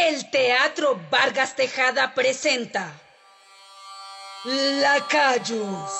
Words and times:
El 0.00 0.30
Teatro 0.30 0.98
Vargas 1.10 1.54
Tejada 1.54 2.14
presenta 2.14 2.90
Lacayos. 4.44 5.90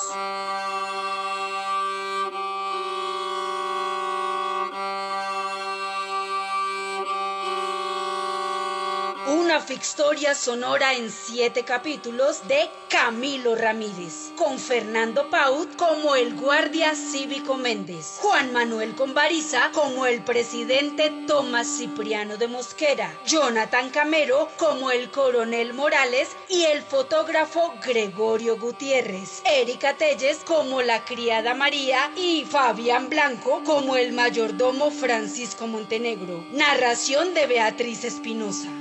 Una 9.30 9.60
fictoria 9.60 10.34
sonora 10.34 10.94
en 10.94 11.08
siete 11.08 11.64
capítulos 11.64 12.48
de 12.48 12.68
Camilo 12.88 13.54
Ramírez, 13.54 14.32
con 14.34 14.58
Fernando 14.58 15.30
Paut 15.30 15.76
como 15.76 16.16
el 16.16 16.34
guardia 16.34 16.96
cívico 16.96 17.56
Méndez, 17.56 18.16
Juan 18.18 18.52
Manuel 18.52 18.96
Convariza 18.96 19.70
como 19.72 20.06
el 20.06 20.24
presidente 20.24 21.12
Tomás 21.28 21.68
Cipriano 21.68 22.38
de 22.38 22.48
Mosquera, 22.48 23.20
Jonathan 23.24 23.90
Camero 23.90 24.48
como 24.56 24.90
el 24.90 25.12
coronel 25.12 25.74
Morales 25.74 26.30
y 26.48 26.64
el 26.64 26.82
fotógrafo 26.82 27.74
Gregorio 27.86 28.58
Gutiérrez, 28.58 29.42
Erika 29.44 29.96
Telles 29.96 30.38
como 30.44 30.82
la 30.82 31.04
criada 31.04 31.54
María 31.54 32.10
y 32.16 32.44
Fabián 32.46 33.08
Blanco 33.08 33.62
como 33.64 33.96
el 33.96 34.12
mayordomo 34.12 34.90
Francisco 34.90 35.68
Montenegro. 35.68 36.44
Narración 36.50 37.32
de 37.32 37.46
Beatriz 37.46 38.02
Espinosa. 38.02 38.79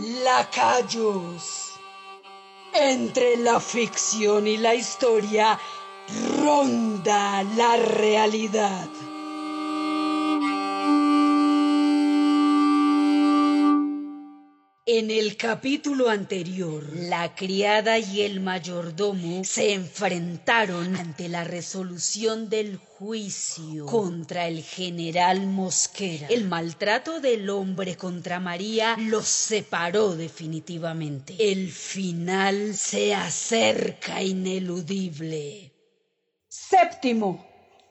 Lacayos. 0.00 1.72
Entre 2.72 3.36
la 3.36 3.58
ficción 3.58 4.46
y 4.46 4.56
la 4.56 4.74
historia 4.74 5.58
ronda 6.40 7.42
la 7.42 7.76
realidad. 7.76 8.88
En 14.90 15.10
el 15.10 15.36
capítulo 15.36 16.08
anterior, 16.08 16.82
la 16.94 17.34
criada 17.34 17.98
y 17.98 18.22
el 18.22 18.40
mayordomo 18.40 19.44
se 19.44 19.74
enfrentaron 19.74 20.96
ante 20.96 21.28
la 21.28 21.44
resolución 21.44 22.48
del 22.48 22.78
juicio 22.78 23.84
contra 23.84 24.48
el 24.48 24.62
general 24.62 25.46
Mosquera. 25.46 26.28
El 26.28 26.48
maltrato 26.48 27.20
del 27.20 27.50
hombre 27.50 27.98
contra 27.98 28.40
María 28.40 28.96
los 28.98 29.28
separó 29.28 30.16
definitivamente. 30.16 31.36
El 31.38 31.70
final 31.70 32.74
se 32.74 33.14
acerca 33.14 34.22
ineludible. 34.22 35.70
Séptimo, 36.48 37.46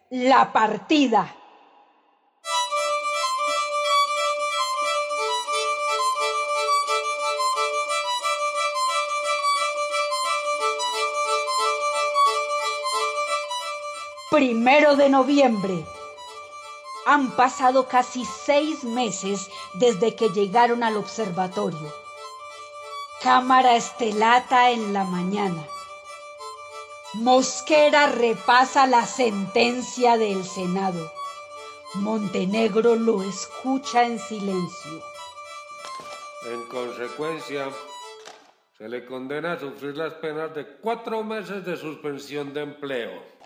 la 0.10 0.52
partida. 0.52 1.37
Primero 14.30 14.98
de 14.98 15.08
noviembre. 15.08 15.86
Han 17.06 17.32
pasado 17.38 17.88
casi 17.88 18.26
seis 18.26 18.84
meses 18.84 19.50
desde 19.76 20.18
que 20.18 20.28
llegaron 20.28 20.84
al 20.84 20.98
observatorio. 20.98 21.94
Cámara 23.24 23.78
estelata 23.78 24.72
en 24.72 24.92
la 24.92 25.06
mañana. 25.06 25.66
Mosquera 27.14 28.08
repasa 28.08 28.86
la 28.86 29.06
sentencia 29.06 30.18
del 30.18 30.44
Senado. 30.44 31.10
Montenegro 31.94 32.98
lo 32.98 33.24
escucha 33.24 34.04
en 34.04 34.20
silencio. 34.20 35.02
En 36.52 36.64
consecuencia, 36.68 37.70
se 38.78 38.90
le 38.90 39.06
condena 39.06 39.54
a 39.54 39.60
sufrir 39.60 39.96
las 39.96 40.16
penas 40.16 40.54
de 40.54 40.68
cuatro 40.82 41.24
meses 41.24 41.64
de 41.64 41.78
suspensión 41.78 42.54
de 42.54 42.64
empleo 42.64 43.37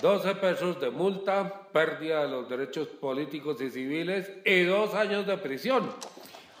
12 0.00 0.34
pesos 0.36 0.80
de 0.80 0.88
multa, 0.90 1.68
pérdida 1.72 2.22
de 2.22 2.28
los 2.28 2.48
derechos 2.48 2.88
políticos 2.88 3.60
y 3.60 3.70
civiles 3.70 4.32
y 4.44 4.62
dos 4.64 4.94
años 4.94 5.26
de 5.26 5.36
prisión, 5.36 5.92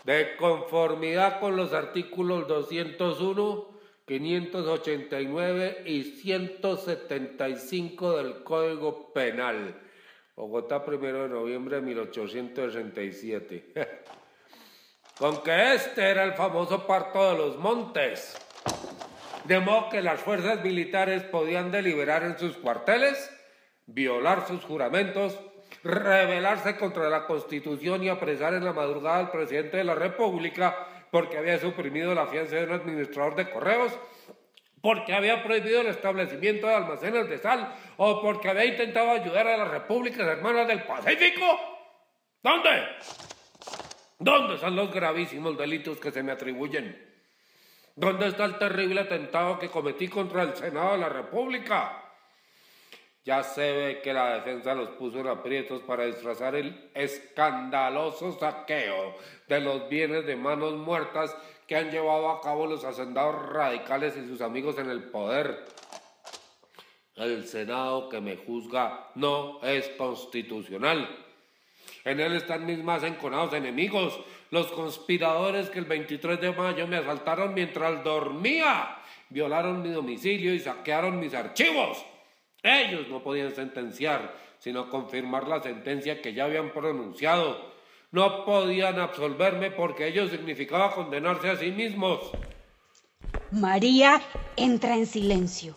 de 0.04 0.36
conformidad 0.36 1.40
con 1.40 1.56
los 1.56 1.72
artículos 1.72 2.46
201, 2.46 3.72
589 4.06 5.84
y 5.86 6.02
175 6.02 8.16
del 8.16 8.42
Código 8.42 9.12
Penal. 9.12 9.80
Bogotá, 10.36 10.84
primero 10.84 11.22
de 11.22 11.28
noviembre 11.28 11.76
de 11.76 11.82
1867. 11.82 13.72
con 15.18 15.42
que 15.42 15.74
este 15.74 16.10
era 16.10 16.24
el 16.24 16.32
famoso 16.32 16.86
parto 16.86 17.30
de 17.30 17.38
los 17.38 17.58
montes 17.58 18.34
de 19.60 19.88
que 19.90 20.00
las 20.00 20.20
fuerzas 20.20 20.64
militares 20.64 21.24
podían 21.24 21.70
deliberar 21.70 22.22
en 22.22 22.38
sus 22.38 22.56
cuarteles, 22.56 23.30
violar 23.86 24.46
sus 24.46 24.64
juramentos, 24.64 25.38
rebelarse 25.84 26.76
contra 26.76 27.10
la 27.10 27.26
Constitución 27.26 28.02
y 28.02 28.08
apresar 28.08 28.54
en 28.54 28.64
la 28.64 28.72
madrugada 28.72 29.18
al 29.18 29.30
presidente 29.30 29.76
de 29.76 29.84
la 29.84 29.94
República 29.94 30.74
porque 31.10 31.36
había 31.36 31.58
suprimido 31.58 32.14
la 32.14 32.26
fianza 32.26 32.56
de 32.56 32.64
un 32.64 32.72
administrador 32.72 33.36
de 33.36 33.50
correos, 33.50 33.92
porque 34.80 35.12
había 35.12 35.42
prohibido 35.42 35.82
el 35.82 35.88
establecimiento 35.88 36.66
de 36.66 36.74
almacenes 36.74 37.28
de 37.28 37.36
sal 37.36 37.74
o 37.98 38.22
porque 38.22 38.48
había 38.48 38.64
intentado 38.64 39.10
ayudar 39.10 39.46
a 39.46 39.58
las 39.58 39.68
repúblicas 39.68 40.26
hermanas 40.26 40.66
del 40.66 40.82
Pacífico. 40.84 41.44
¿Dónde? 42.42 42.70
¿Dónde 44.18 44.54
están 44.54 44.74
los 44.74 44.90
gravísimos 44.90 45.58
delitos 45.58 45.98
que 45.98 46.10
se 46.10 46.22
me 46.22 46.32
atribuyen? 46.32 47.11
¿Dónde 47.94 48.28
está 48.28 48.46
el 48.46 48.58
terrible 48.58 49.02
atentado 49.02 49.58
que 49.58 49.68
cometí 49.68 50.08
contra 50.08 50.42
el 50.42 50.56
Senado 50.56 50.92
de 50.92 50.98
la 50.98 51.08
República? 51.10 52.02
Ya 53.24 53.42
se 53.42 53.72
ve 53.72 54.00
que 54.02 54.14
la 54.14 54.34
defensa 54.34 54.74
los 54.74 54.90
puso 54.90 55.20
en 55.20 55.28
aprietos 55.28 55.82
para 55.82 56.06
disfrazar 56.06 56.54
el 56.54 56.90
escandaloso 56.94 58.36
saqueo 58.38 59.14
de 59.46 59.60
los 59.60 59.88
bienes 59.88 60.26
de 60.26 60.36
manos 60.36 60.72
muertas 60.74 61.36
que 61.68 61.76
han 61.76 61.90
llevado 61.90 62.30
a 62.30 62.40
cabo 62.40 62.66
los 62.66 62.84
hacendados 62.84 63.50
radicales 63.50 64.16
y 64.16 64.26
sus 64.26 64.40
amigos 64.40 64.78
en 64.78 64.90
el 64.90 65.04
poder. 65.04 65.64
El 67.14 67.46
Senado 67.46 68.08
que 68.08 68.20
me 68.20 68.36
juzga 68.38 69.10
no 69.14 69.60
es 69.62 69.88
constitucional. 69.90 71.08
En 72.04 72.20
él 72.20 72.34
están 72.34 72.66
mis 72.66 72.82
más 72.82 73.02
enconados 73.04 73.54
enemigos, 73.54 74.18
los 74.50 74.66
conspiradores 74.72 75.70
que 75.70 75.78
el 75.78 75.84
23 75.84 76.40
de 76.40 76.52
mayo 76.52 76.86
me 76.86 76.96
asaltaron 76.96 77.54
mientras 77.54 78.02
dormía, 78.02 78.98
violaron 79.28 79.82
mi 79.82 79.90
domicilio 79.90 80.52
y 80.52 80.58
saquearon 80.58 81.20
mis 81.20 81.34
archivos. 81.34 82.04
Ellos 82.62 83.08
no 83.08 83.22
podían 83.22 83.54
sentenciar, 83.54 84.34
sino 84.58 84.88
confirmar 84.90 85.48
la 85.48 85.62
sentencia 85.62 86.20
que 86.20 86.34
ya 86.34 86.44
habían 86.44 86.72
pronunciado. 86.72 87.72
No 88.10 88.44
podían 88.44 89.00
absolverme 89.00 89.70
porque 89.70 90.08
ello 90.08 90.28
significaba 90.28 90.94
condenarse 90.94 91.50
a 91.50 91.56
sí 91.56 91.70
mismos. 91.70 92.20
María 93.50 94.20
entra 94.56 94.96
en 94.96 95.06
silencio. 95.06 95.76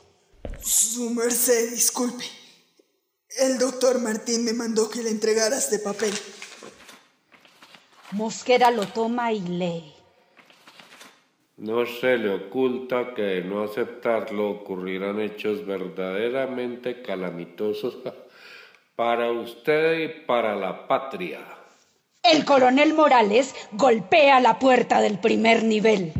Su 0.62 1.12
merced, 1.12 1.72
disculpe. 1.72 2.25
El 3.38 3.57
doctor 3.57 4.00
Martín 4.00 4.46
me 4.46 4.53
mandó 4.53 4.90
que 4.90 5.03
le 5.03 5.09
entregara 5.09 5.57
este 5.57 5.79
papel. 5.79 6.13
Mosquera 8.12 8.72
lo 8.72 8.85
toma 8.88 9.34
y 9.34 9.41
lee. 9.41 9.94
No 11.57 11.85
se 11.85 12.18
le 12.18 12.34
oculta 12.34 13.13
que 13.13 13.22
de 13.22 13.44
no 13.44 13.63
aceptarlo 13.63 14.50
ocurrirán 14.51 15.19
hechos 15.19 15.66
verdaderamente 15.66 17.01
calamitosos 17.01 17.97
para 18.96 19.31
usted 19.31 20.00
y 20.00 20.07
para 20.25 20.56
la 20.56 20.88
patria. 20.88 21.40
El 22.23 22.46
coronel 22.46 22.94
Morales 22.94 23.53
golpea 23.73 24.40
la 24.40 24.59
puerta 24.59 25.02
del 25.02 25.19
primer 25.19 25.63
nivel. 25.63 26.14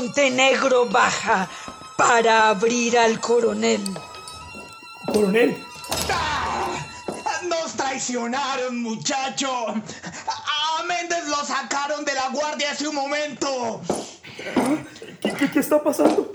Montenegro 0.00 0.86
baja 0.86 1.48
para 1.96 2.50
abrir 2.50 2.96
al 2.96 3.18
coronel. 3.18 3.82
Coronel. 5.12 5.60
¡Ah! 6.08 6.68
Nos 7.48 7.72
traicionaron, 7.72 8.80
muchacho. 8.80 9.50
A 9.66 10.82
Méndez 10.84 11.26
lo 11.26 11.44
sacaron 11.44 12.04
de 12.04 12.14
la 12.14 12.28
guardia 12.28 12.70
hace 12.70 12.86
un 12.86 12.94
momento. 12.94 13.80
¿Qué, 15.20 15.50
qué, 15.52 15.58
está 15.58 15.82
pasando? 15.82 16.32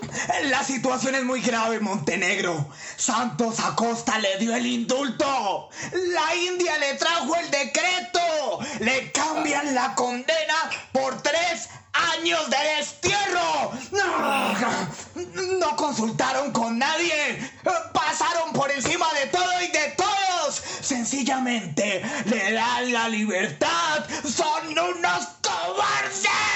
La 0.49 0.61
situación 0.61 1.15
es 1.15 1.23
muy 1.23 1.39
grave, 1.39 1.79
Montenegro. 1.79 2.67
Santos 2.97 3.61
Acosta 3.61 4.19
le 4.19 4.39
dio 4.39 4.53
el 4.53 4.65
indulto. 4.65 5.69
La 5.93 6.35
India 6.35 6.77
le 6.79 6.95
trajo 6.95 7.33
el 7.37 7.49
decreto. 7.49 8.59
Le 8.81 9.09
cambian 9.13 9.73
la 9.73 9.95
condena 9.95 10.69
por 10.91 11.21
tres 11.21 11.69
años 12.11 12.49
de 12.49 12.57
destierro. 12.77 13.71
No, 13.91 15.59
no 15.59 15.75
consultaron 15.75 16.51
con 16.51 16.77
nadie. 16.77 17.51
Pasaron 17.93 18.53
por 18.53 18.71
encima 18.71 19.07
de 19.13 19.27
todo 19.27 19.61
y 19.61 19.67
de 19.67 19.93
todos. 19.95 20.55
Sencillamente 20.81 22.03
le 22.25 22.53
dan 22.53 22.91
la 22.93 23.09
libertad. 23.09 24.05
Son 24.23 24.67
unos 24.69 25.27
cobardes. 25.41 26.53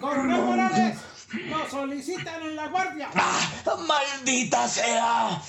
¡Coronel 0.00 0.42
Morales! 0.42 0.98
¡Nos 1.46 1.70
solicitan 1.70 2.42
en 2.42 2.56
la 2.56 2.66
guardia! 2.68 3.08
Ah, 3.14 3.48
¡Maldita 3.86 4.68
sea! 4.68 5.40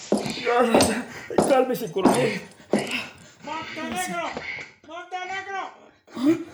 Cálmese, 1.50 1.91
coronel. 1.91 2.41
¡Montenegro! 3.44 4.29
¡Montenegro! 4.88 6.50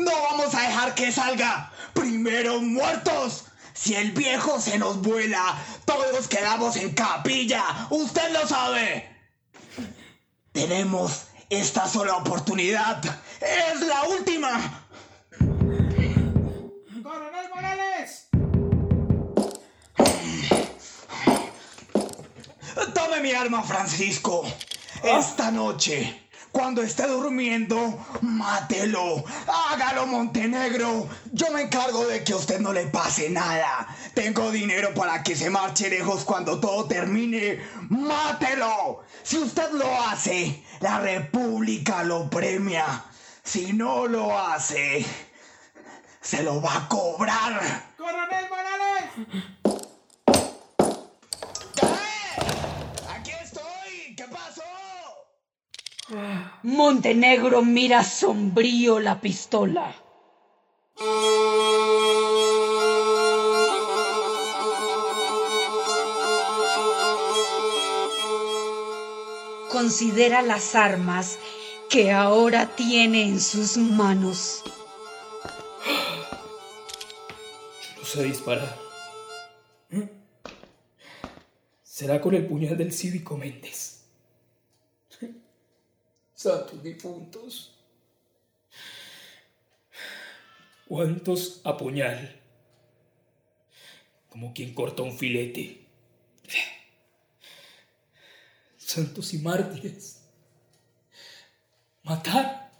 No 0.00 0.12
vamos 0.30 0.54
a 0.54 0.62
dejar 0.62 0.94
que 0.94 1.12
salga. 1.12 1.70
Primero 1.92 2.60
muertos. 2.60 3.44
Si 3.74 3.94
el 3.94 4.12
viejo 4.12 4.58
se 4.60 4.78
nos 4.78 5.00
vuela, 5.02 5.56
todos 5.84 6.26
quedamos 6.26 6.76
en 6.76 6.94
capilla. 6.94 7.86
Usted 7.90 8.32
lo 8.32 8.46
sabe. 8.46 9.08
Tenemos 10.52 11.24
esta 11.50 11.86
sola 11.86 12.16
oportunidad. 12.16 13.02
Es 13.40 13.80
la 13.80 14.04
última. 14.04 14.86
¡Coronel 17.02 17.48
Morales! 17.54 18.28
Tome 22.94 23.20
mi 23.20 23.32
arma, 23.32 23.62
Francisco. 23.62 24.44
Esta 25.02 25.50
noche, 25.50 26.29
cuando 26.52 26.82
esté 26.82 27.06
durmiendo, 27.06 28.04
mátelo. 28.22 29.24
Hágalo, 29.46 30.06
Montenegro. 30.06 31.08
Yo 31.32 31.50
me 31.52 31.62
encargo 31.62 32.06
de 32.06 32.24
que 32.24 32.32
a 32.32 32.36
usted 32.36 32.60
no 32.60 32.72
le 32.72 32.86
pase 32.86 33.30
nada. 33.30 33.86
Tengo 34.14 34.50
dinero 34.50 34.92
para 34.94 35.22
que 35.22 35.36
se 35.36 35.50
marche 35.50 35.88
lejos 35.88 36.24
cuando 36.24 36.58
todo 36.58 36.86
termine. 36.86 37.60
Mátelo. 37.88 39.04
Si 39.22 39.38
usted 39.38 39.70
lo 39.72 39.88
hace, 40.06 40.64
la 40.80 41.00
República 41.00 42.02
lo 42.02 42.28
premia. 42.28 43.04
Si 43.42 43.72
no 43.72 44.06
lo 44.06 44.38
hace, 44.38 45.04
se 46.20 46.42
lo 46.42 46.60
va 46.60 46.76
a 46.76 46.88
cobrar. 46.88 47.90
¡Coronel 47.96 48.48
Morales! 48.48 49.59
Montenegro 56.62 57.62
mira 57.62 58.04
sombrío 58.04 59.00
la 59.00 59.20
pistola. 59.20 59.94
Considera 69.70 70.42
las 70.42 70.74
armas 70.74 71.38
que 71.88 72.12
ahora 72.12 72.76
tiene 72.76 73.22
en 73.22 73.40
sus 73.40 73.78
manos. 73.78 74.62
No 77.98 78.04
sé 78.04 78.24
disparar. 78.24 78.76
Será 81.82 82.20
con 82.20 82.34
el 82.34 82.46
puñal 82.46 82.76
del 82.76 82.92
cívico 82.92 83.38
Méndez. 83.38 84.04
Santos 86.40 86.82
difuntos. 86.82 87.70
¿Cuántos 90.88 91.60
a 91.64 91.76
puñal? 91.76 92.40
Como 94.30 94.54
quien 94.54 94.72
corta 94.72 95.02
un 95.02 95.18
filete. 95.18 95.84
Santos 98.78 99.34
y 99.34 99.38
mártires. 99.40 100.24
Matar. 102.04 102.72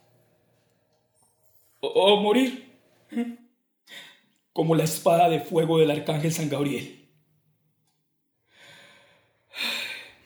O, 1.80 1.88
o 1.88 2.16
morir. 2.22 2.78
Como 4.54 4.74
la 4.74 4.84
espada 4.84 5.28
de 5.28 5.40
fuego 5.40 5.78
del 5.78 5.90
arcángel 5.90 6.32
San 6.32 6.48
Gabriel. 6.48 7.06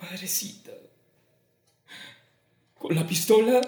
Madrecita. 0.01 0.64
Con 2.85 2.95
la 2.97 3.07
pistola 3.07 3.63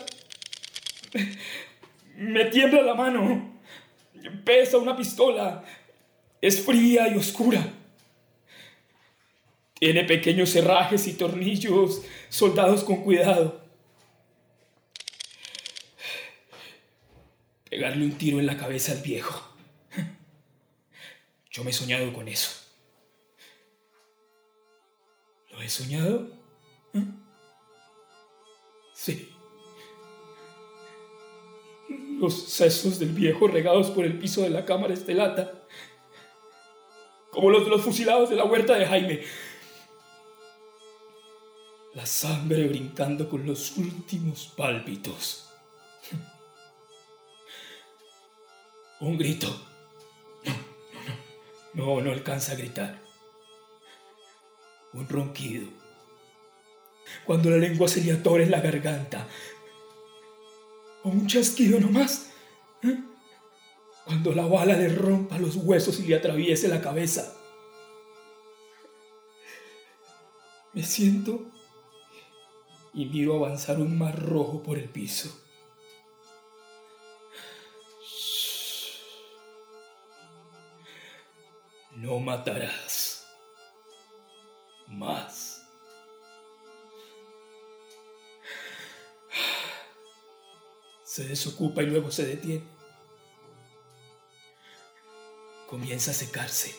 me 2.17 2.45
tiembla 2.51 2.83
la 2.83 2.93
mano. 2.93 3.63
Pesa 4.45 4.77
una 4.77 4.95
pistola. 4.95 5.65
Es 6.43 6.61
fría 6.61 7.09
y 7.09 7.17
oscura. 7.17 7.67
Tiene 9.81 10.05
pequeños 10.05 10.55
herrajes 10.55 11.07
y 11.07 11.15
tornillos 11.15 12.03
soldados 12.29 12.85
con 12.85 12.97
cuidado. 12.97 13.65
Pegarle 17.71 18.05
un 18.05 18.19
tiro 18.19 18.39
en 18.39 18.45
la 18.45 18.59
cabeza 18.59 18.93
al 18.93 19.01
viejo. 19.01 19.57
Yo 21.51 21.65
me 21.65 21.71
he 21.71 21.73
soñado 21.73 22.13
con 22.13 22.29
eso. 22.29 22.51
¿Lo 25.53 25.63
he 25.63 25.71
soñado? 25.71 26.29
¿Eh? 26.93 27.26
Sí. 29.07 29.33
Los 32.19 32.43
sesos 32.49 32.99
del 32.99 33.11
viejo 33.11 33.47
regados 33.47 33.93
por 33.93 34.05
el 34.05 34.19
piso 34.19 34.43
de 34.43 34.51
la 34.51 34.65
cámara 34.65 34.95
estelata. 34.95 35.65
Como 37.31 37.51
los 37.51 37.63
de 37.63 37.71
los 37.71 37.83
fusilados 37.83 38.31
de 38.31 38.35
la 38.35 38.45
huerta 38.45 38.75
de 38.75 38.85
Jaime. 38.85 39.23
La 41.95 42.05
sangre 42.05 42.67
brincando 42.67 43.29
con 43.29 43.47
los 43.47 43.77
últimos 43.77 44.53
pálpitos. 44.57 45.49
Un 48.99 49.17
grito. 49.19 49.47
No, 51.75 52.01
no 52.01 52.11
alcanza 52.11 52.53
a 52.53 52.57
gritar. 52.57 53.01
Un 54.95 55.09
ronquido. 55.09 55.76
Cuando 57.25 57.51
la 57.51 57.57
lengua 57.57 57.89
se 57.89 58.03
le 58.03 58.13
atora 58.13 58.43
en 58.43 58.51
la 58.51 58.61
garganta. 58.61 59.27
O 61.03 61.09
un 61.09 61.27
chasquido 61.27 61.81
nomás. 61.81 62.31
¿eh? 62.83 62.99
Cuando 64.05 64.33
la 64.33 64.47
bala 64.47 64.77
le 64.77 64.89
rompa 64.89 65.39
los 65.39 65.57
huesos 65.57 65.99
y 66.01 66.05
le 66.05 66.17
atraviese 66.17 66.69
la 66.69 66.81
cabeza. 66.81 67.37
Me 70.73 70.83
siento 70.83 71.51
y 72.93 73.07
miro 73.07 73.37
avanzar 73.37 73.79
un 73.79 73.99
mar 73.99 74.19
rojo 74.19 74.63
por 74.63 74.79
el 74.79 74.89
piso. 74.89 75.43
No 81.97 82.21
matarás 82.21 83.27
más. 84.87 85.46
Se 91.17 91.25
desocupa 91.25 91.83
y 91.83 91.87
luego 91.87 92.11
se 92.11 92.27
detiene. 92.27 92.63
Comienza 95.67 96.11
a 96.11 96.15
secarse. 96.15 96.75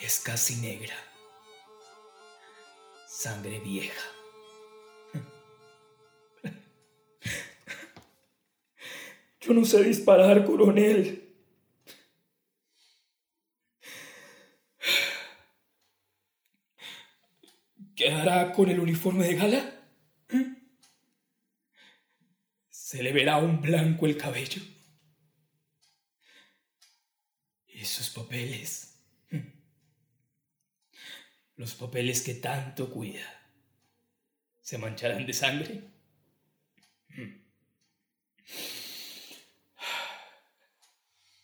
Es 0.00 0.18
casi 0.20 0.56
negra. 0.56 0.94
Sangre 3.06 3.60
vieja. 3.60 4.00
Yo 9.42 9.52
no 9.52 9.66
sé 9.66 9.82
disparar, 9.82 10.46
coronel. 10.46 11.30
¿Qué 17.94 18.10
hará 18.10 18.54
con 18.54 18.70
el 18.70 18.80
uniforme 18.80 19.26
de 19.26 19.34
gala? 19.34 19.74
¿Eh? 20.30 20.58
Se 22.88 23.02
le 23.02 23.12
verá 23.12 23.36
un 23.36 23.60
blanco 23.60 24.06
el 24.06 24.16
cabello. 24.16 24.62
¿Y 27.66 27.84
sus 27.84 28.08
papeles? 28.08 28.94
¿Eh? 29.30 29.44
Los 31.56 31.74
papeles 31.74 32.22
que 32.22 32.32
tanto 32.32 32.88
cuida. 32.88 33.26
¿Se 34.62 34.78
mancharán 34.78 35.26
de 35.26 35.34
sangre? 35.34 35.82
¿Eh? 37.10 37.42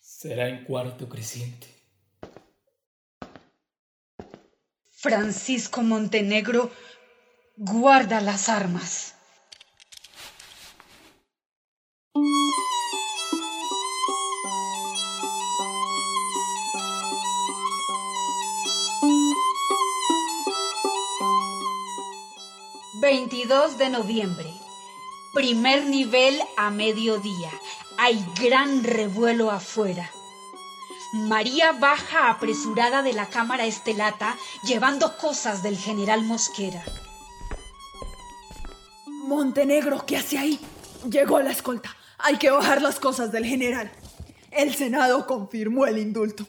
Será 0.01 0.49
en 0.49 0.63
cuarto 0.63 1.07
creciente. 1.07 1.67
Francisco 4.89 5.83
Montenegro 5.83 6.71
guarda 7.55 8.19
las 8.19 8.49
armas. 8.49 9.14
22 23.05 23.77
de 23.77 23.91
noviembre. 23.91 24.51
Primer 25.31 25.85
nivel 25.85 26.39
a 26.57 26.71
mediodía. 26.71 27.51
Hay 27.99 28.25
gran 28.41 28.83
revuelo 28.83 29.51
afuera. 29.51 30.09
María 31.13 31.73
baja 31.73 32.31
apresurada 32.31 33.03
de 33.03 33.13
la 33.13 33.27
cámara 33.27 33.67
estelata 33.67 34.35
llevando 34.63 35.17
cosas 35.17 35.61
del 35.61 35.77
general 35.77 36.23
Mosquera. 36.23 36.83
Montenegro, 39.05 40.03
¿qué 40.07 40.17
hace 40.17 40.39
ahí? 40.39 40.59
Llegó 41.07 41.39
la 41.41 41.51
escolta. 41.51 41.95
Hay 42.17 42.37
que 42.37 42.49
bajar 42.49 42.81
las 42.81 42.99
cosas 42.99 43.31
del 43.31 43.45
general. 43.45 43.91
El 44.49 44.73
Senado 44.73 45.27
confirmó 45.27 45.85
el 45.85 45.99
indulto. 45.99 46.47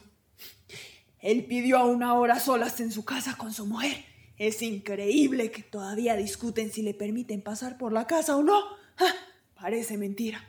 Él 1.21 1.45
pidió 1.45 1.77
a 1.77 1.85
una 1.85 2.15
hora 2.15 2.41
solas 2.41 2.81
en 2.81 2.91
su 2.93 3.05
casa 3.05 3.37
con 3.37 3.53
su 3.53 3.67
mujer. 3.67 4.16
Es 4.39 4.61
increíble 4.63 5.51
que 5.51 5.63
todavía 5.63 6.15
discuten 6.17 6.71
si 6.71 6.83
le 6.83 6.95
permiten 6.95 7.43
pasar 7.43 7.79
por 7.79 7.93
la 7.93 8.07
casa 8.07 8.37
o 8.37 8.43
no. 8.43 8.59
Ah, 8.99 9.15
parece 9.59 9.97
mentira. 9.97 10.45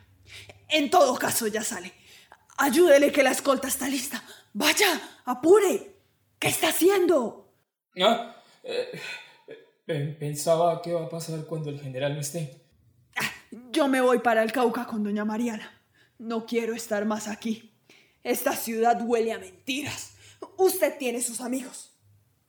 En 0.68 0.90
todo 0.90 1.16
caso, 1.16 1.46
ya 1.46 1.62
sale. 1.62 1.92
Ayúdele 2.58 3.12
que 3.12 3.22
la 3.22 3.30
escolta 3.30 3.68
está 3.68 3.88
lista. 3.88 4.22
Vaya, 4.52 5.20
apure. 5.24 5.96
¿Qué 6.38 6.48
está 6.48 6.68
haciendo? 6.68 7.52
Ah, 8.00 8.36
eh, 8.62 9.00
eh, 9.86 10.16
pensaba 10.18 10.82
qué 10.82 10.92
va 10.92 11.04
a 11.04 11.08
pasar 11.08 11.46
cuando 11.46 11.70
el 11.70 11.80
general 11.80 12.14
no 12.14 12.20
esté. 12.20 12.60
Ah, 13.16 13.32
yo 13.72 13.88
me 13.88 14.00
voy 14.00 14.18
para 14.18 14.42
el 14.42 14.52
Cauca 14.52 14.86
con 14.86 15.02
doña 15.02 15.24
Mariana. 15.24 15.72
No 16.18 16.44
quiero 16.46 16.74
estar 16.74 17.06
más 17.06 17.28
aquí. 17.28 17.72
Esta 18.22 18.54
ciudad 18.54 19.00
huele 19.02 19.32
a 19.32 19.38
mentiras. 19.38 20.14
Usted 20.58 20.98
tiene 20.98 21.22
sus 21.22 21.40
amigos. 21.40 21.96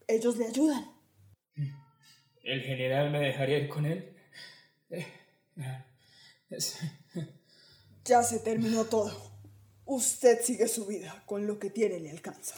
Ellos 0.08 0.36
le 0.38 0.48
ayudan. 0.48 0.99
¿El 2.44 2.62
general 2.64 3.12
me 3.12 3.20
dejaría 3.20 3.58
ir 3.60 3.70
con 3.70 3.86
él? 3.86 4.16
Eh, 4.90 5.06
ya 8.06 8.24
se 8.24 8.40
terminó 8.40 8.86
todo. 8.86 9.32
Usted 9.86 10.42
sigue 10.42 10.68
su 10.68 10.86
vida 10.86 11.24
con 11.26 11.48
lo 11.48 11.60
que 11.60 11.70
tiene 11.70 12.00
le 12.00 12.12
alcanza. 12.12 12.56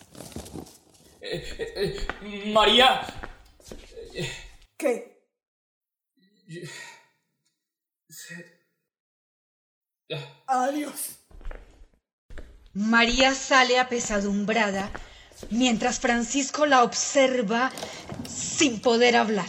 María. 2.53 3.01
¿Qué? 4.77 5.27
Adiós. 10.47 11.19
María 12.73 13.33
sale 13.33 13.79
apesadumbrada 13.79 14.91
mientras 15.49 15.99
Francisco 15.99 16.65
la 16.65 16.83
observa 16.83 17.71
sin 18.27 18.81
poder 18.81 19.15
hablar. 19.15 19.47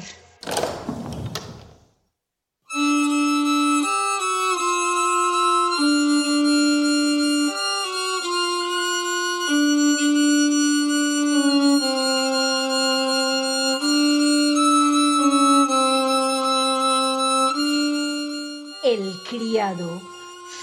El 18.84 19.14
criado 19.28 20.02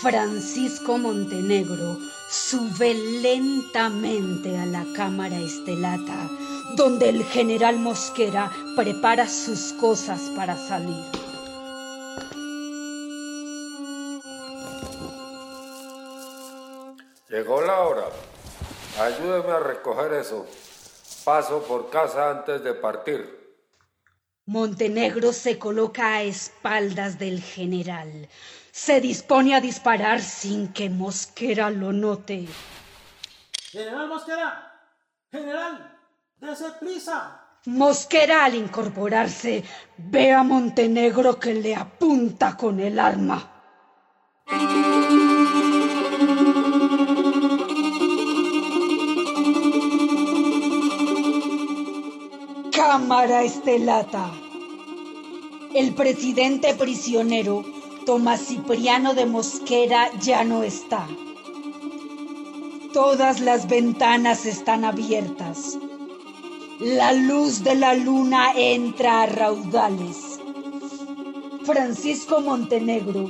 Francisco 0.01 0.97
Montenegro 0.97 1.97
sube 2.29 2.93
lentamente 2.93 4.57
a 4.57 4.65
la 4.65 4.85
cámara 4.93 5.39
estelata, 5.39 6.29
donde 6.75 7.09
el 7.09 7.23
general 7.23 7.77
Mosquera 7.77 8.51
prepara 8.75 9.27
sus 9.27 9.73
cosas 9.73 10.21
para 10.35 10.55
salir. 10.55 11.03
Llegó 17.29 17.61
la 17.61 17.79
hora. 17.81 18.05
Ayúdeme 18.99 19.51
a 19.51 19.59
recoger 19.59 20.13
eso. 20.13 20.47
Paso 21.23 21.63
por 21.63 21.89
casa 21.89 22.31
antes 22.31 22.63
de 22.63 22.73
partir. 22.73 23.39
Montenegro 24.45 25.31
se 25.31 25.59
coloca 25.59 26.15
a 26.15 26.23
espaldas 26.23 27.19
del 27.19 27.41
general. 27.41 28.27
Se 28.71 28.99
dispone 28.99 29.53
a 29.53 29.61
disparar 29.61 30.21
sin 30.21 30.73
que 30.73 30.89
Mosquera 30.89 31.69
lo 31.69 31.93
note. 31.93 32.47
General 33.71 34.07
Mosquera, 34.07 34.81
general, 35.31 35.98
dése 36.41 36.71
prisa. 36.79 37.17
Mosquera 37.65 38.45
al 38.45 38.55
incorporarse 38.55 39.63
ve 39.97 40.31
a 40.31 40.43
Montenegro 40.43 41.39
que 41.39 41.53
le 41.53 41.75
apunta 41.75 42.55
con 42.55 42.79
el 42.79 42.97
arma. 42.99 43.39
Cámara 52.71 53.43
Estelata. 53.43 54.31
El 55.75 55.93
presidente 55.93 56.73
prisionero, 56.73 57.63
Tomás 58.05 58.45
Cipriano 58.47 59.13
de 59.13 59.25
Mosquera, 59.25 60.09
ya 60.19 60.43
no 60.43 60.63
está. 60.63 61.05
Todas 62.93 63.41
las 63.41 63.67
ventanas 63.67 64.45
están 64.45 64.85
abiertas. 64.85 65.78
La 66.81 67.11
luz 67.11 67.61
de 67.61 67.75
la 67.75 67.93
luna 67.93 68.53
entra 68.55 69.23
a 69.23 69.25
raudales. 69.25 70.39
Francisco 71.65 72.39
Montenegro, 72.39 73.29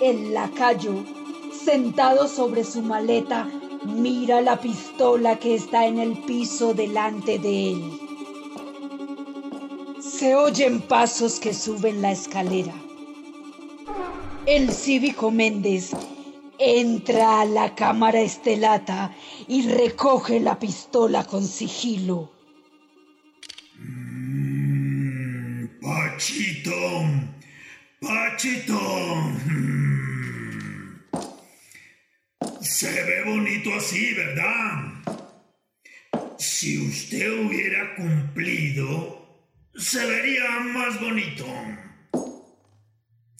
el 0.00 0.32
lacayo, 0.32 1.04
sentado 1.52 2.26
sobre 2.26 2.64
su 2.64 2.80
maleta, 2.80 3.50
mira 3.84 4.40
la 4.40 4.58
pistola 4.58 5.38
que 5.38 5.56
está 5.56 5.84
en 5.84 5.98
el 5.98 6.22
piso 6.22 6.72
delante 6.72 7.38
de 7.38 7.72
él. 7.72 8.00
Se 10.00 10.34
oyen 10.34 10.80
pasos 10.80 11.38
que 11.38 11.52
suben 11.52 12.00
la 12.00 12.12
escalera. 12.12 12.72
El 14.46 14.72
cívico 14.72 15.30
Méndez 15.30 15.90
entra 16.58 17.42
a 17.42 17.44
la 17.44 17.74
cámara 17.74 18.22
estelata 18.22 19.14
y 19.46 19.68
recoge 19.68 20.40
la 20.40 20.58
pistola 20.58 21.24
con 21.24 21.46
sigilo. 21.46 22.35
Pachito, 26.16 26.72
Pachito. 28.00 28.80
Mm. 29.44 30.96
Se 32.62 33.02
ve 33.04 33.22
bonito 33.24 33.74
así, 33.74 34.14
¿verdad? 34.14 34.94
Si 36.38 36.88
usted 36.88 37.30
hubiera 37.44 37.94
cumplido, 37.96 39.44
se 39.74 40.06
vería 40.06 40.60
más 40.60 40.98
bonito. 40.98 41.46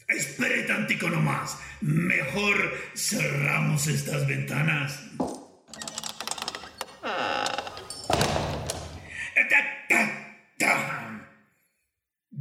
Espere 0.09 0.65
tantico 0.65 1.09
nomás. 1.09 1.59
Mejor 1.81 2.75
cerramos 2.95 3.87
estas 3.87 4.27
ventanas. 4.27 5.01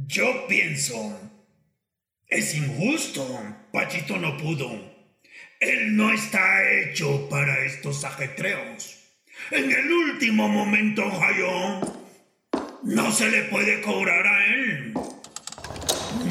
Yo 0.06 0.46
pienso, 0.46 1.18
es 2.28 2.54
injusto. 2.54 3.26
Pachito 3.72 4.16
no 4.18 4.36
pudo. 4.36 4.70
Él 5.58 5.96
no 5.96 6.12
está 6.12 6.70
hecho 6.70 7.28
para 7.28 7.64
estos 7.64 8.04
ajetreos. 8.04 9.02
En 9.50 9.70
el 9.70 9.90
último 9.90 10.48
momento 10.48 11.04
Ohio 11.04 11.80
no 12.84 13.10
se 13.10 13.30
le 13.30 13.42
puede 13.44 13.82
cobrar 13.82 14.24
a 14.28 14.46
él. 14.46 14.94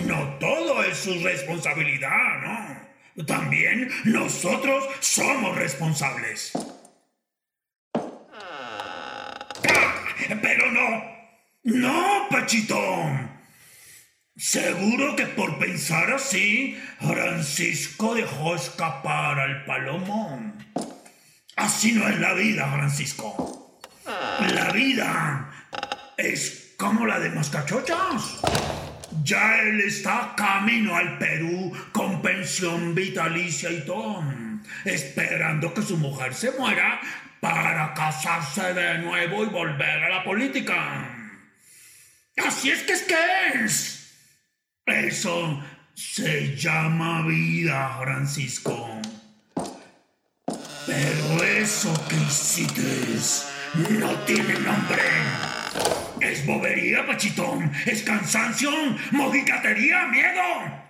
No 0.06 0.38
todo 0.40 0.82
es 0.84 0.98
su 0.98 1.22
responsabilidad, 1.22 2.86
¿no? 3.16 3.26
También 3.26 3.92
nosotros 4.06 4.86
somos 5.02 5.54
responsables. 5.58 6.54
Pero 10.42 10.72
no, 10.72 11.04
no, 11.64 12.28
Pachito. 12.30 13.35
Seguro 14.38 15.16
que 15.16 15.28
por 15.28 15.58
pensar 15.60 16.12
así, 16.12 16.78
Francisco 17.00 18.16
dejó 18.16 18.56
escapar 18.56 19.40
al 19.40 19.64
palomo. 19.64 20.54
Así 21.56 21.94
no 21.94 22.06
es 22.10 22.20
la 22.20 22.34
vida, 22.34 22.70
Francisco. 22.70 23.80
La 24.06 24.72
vida 24.74 25.50
es 26.18 26.74
como 26.78 27.06
la 27.06 27.20
de 27.20 27.30
Mascachochas. 27.30 28.42
Ya 29.24 29.60
él 29.62 29.80
está 29.80 30.34
camino 30.36 30.98
al 30.98 31.18
Perú 31.18 31.72
con 31.94 32.22
pensión 32.22 32.94
vitalicia 32.94 33.72
y 33.72 33.86
todo, 33.86 34.22
esperando 34.84 35.74
que 35.74 35.82
su 35.82 35.96
mujer 35.96 36.34
se 36.34 36.52
muera 36.52 37.00
para 37.40 37.94
casarse 37.94 38.74
de 38.74 38.98
nuevo 38.98 39.46
y 39.46 39.48
volver 39.48 40.04
a 40.04 40.10
la 40.10 40.24
política. 40.26 41.10
Así 42.46 42.70
es 42.70 42.84
que 42.84 42.94
es 42.94 43.04
que 43.04 43.16
es. 43.64 43.95
Eso 44.86 45.64
se 45.96 46.56
llama 46.56 47.26
vida, 47.26 47.98
Francisco. 48.04 49.02
Pero 50.86 51.44
eso 51.44 51.92
que 52.08 52.16
hiciste 52.16 52.84
no 53.90 54.12
tiene 54.26 54.54
nombre. 54.60 55.02
Es 56.22 56.46
bobería, 56.46 57.06
Pachitón. 57.08 57.72
Es 57.86 58.04
cansancio, 58.04 58.70
mojicatería, 59.12 60.06
miedo. 60.06 60.86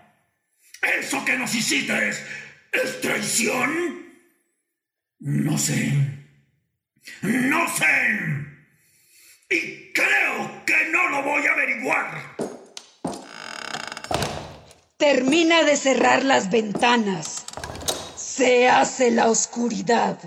Eso 0.99 1.23
que 1.23 1.37
nos 1.37 1.55
hiciste 1.55 2.09
es 2.09 3.01
traición. 3.01 4.05
No 5.19 5.57
sé. 5.57 5.93
No 7.21 7.73
sé. 7.73 8.45
Y 9.49 9.93
creo 9.93 10.65
que 10.65 10.89
no 10.91 11.09
lo 11.09 11.23
voy 11.23 11.45
a 11.45 11.51
averiguar. 11.53 12.34
Termina 14.97 15.63
de 15.63 15.75
cerrar 15.75 16.23
las 16.23 16.49
ventanas. 16.49 17.43
Se 18.15 18.69
hace 18.69 19.11
la 19.11 19.29
oscuridad. 19.29 20.17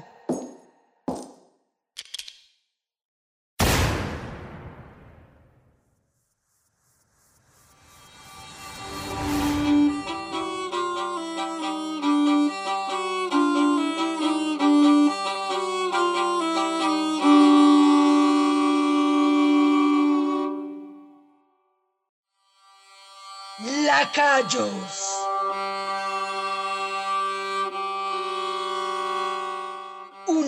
Lacayos. 24.08 25.17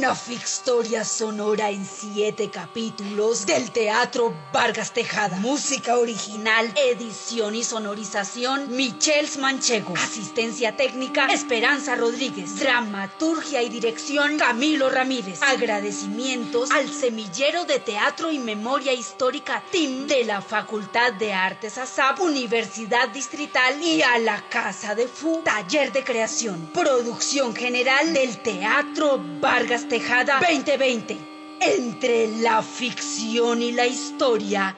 Una 0.00 0.14
fictoria 0.14 1.04
sonora 1.04 1.68
en 1.68 1.84
siete 1.84 2.48
capítulos 2.48 3.44
del 3.44 3.70
Teatro 3.70 4.32
Vargas 4.50 4.94
Tejada. 4.94 5.36
Música 5.36 5.98
original, 5.98 6.72
edición 6.74 7.54
y 7.54 7.62
sonorización, 7.62 8.74
Michels 8.74 9.36
Manchego. 9.36 9.92
Asistencia 9.98 10.74
técnica, 10.74 11.26
Esperanza 11.26 11.96
Rodríguez. 11.96 12.58
Dramaturgia 12.58 13.62
y 13.62 13.68
dirección, 13.68 14.38
Camilo 14.38 14.88
Ramírez. 14.88 15.42
Agradecimientos 15.42 16.70
al 16.70 16.88
Semillero 16.88 17.66
de 17.66 17.78
Teatro 17.78 18.32
y 18.32 18.38
Memoria 18.38 18.94
Histórica 18.94 19.62
TIM 19.70 20.06
de 20.06 20.24
la 20.24 20.40
Facultad 20.40 21.12
de 21.12 21.34
Artes 21.34 21.76
ASAP, 21.76 22.20
Universidad 22.20 23.10
Distrital 23.10 23.78
y 23.82 24.00
a 24.00 24.16
la 24.18 24.48
Casa 24.48 24.94
de 24.94 25.06
Fu, 25.06 25.42
Taller 25.44 25.92
de 25.92 26.02
Creación. 26.04 26.70
Producción 26.72 27.54
general 27.54 28.14
del 28.14 28.38
Teatro 28.38 29.22
Vargas 29.42 29.89
Tejada 29.90 30.38
2020. 30.38 31.18
Entre 31.60 32.28
la 32.28 32.62
ficción 32.62 33.60
y 33.60 33.72
la 33.72 33.88
historia, 33.88 34.76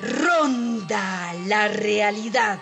ronda 0.00 1.34
la 1.46 1.68
realidad. 1.68 2.58